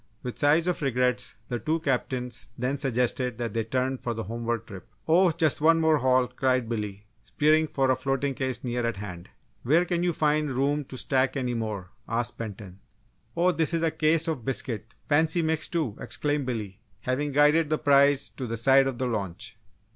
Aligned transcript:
With 0.23 0.39
sighs 0.39 0.65
of 0.65 0.81
regrets, 0.81 1.35
the 1.47 1.59
two 1.59 1.79
captains 1.79 2.47
then 2.57 2.79
suggested 2.79 3.37
that 3.37 3.53
they 3.53 3.63
turn 3.63 3.99
for 3.99 4.15
the 4.15 4.23
homeward 4.23 4.65
trip, 4.65 4.87
"Oh, 5.07 5.29
just 5.31 5.61
one 5.61 5.79
more 5.79 5.97
haul!" 5.97 6.27
cried 6.27 6.67
Billy, 6.67 7.05
spearing 7.23 7.67
for 7.67 7.91
a 7.91 7.95
floating 7.95 8.33
case 8.33 8.63
near 8.63 8.83
at 8.83 8.97
hand. 8.97 9.29
"Where 9.61 9.85
can 9.85 10.01
you 10.01 10.11
find 10.11 10.51
room 10.53 10.85
to 10.85 10.97
stack 10.97 11.37
any 11.37 11.53
more?" 11.53 11.91
asked 12.09 12.39
Benton. 12.39 12.79
"Oh, 13.37 13.51
this 13.51 13.75
is 13.75 13.83
a 13.83 13.91
case 13.91 14.27
of 14.27 14.43
biscuits 14.43 14.91
fancy 15.07 15.43
mixed, 15.43 15.71
too!" 15.71 15.95
exclaimed 15.99 16.47
Billy, 16.47 16.79
having 17.01 17.31
guided 17.31 17.69
the 17.69 17.77
prize 17.77 18.29
to 18.31 18.47
the 18.47 18.57
side 18.57 18.87
of 18.87 18.97
the 18.97 19.05
launch. 19.05 19.59